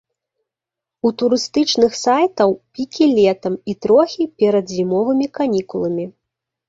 [1.09, 6.05] У турыстычных сайтаў пікі летам і трохі перад зімовымі канікуламі.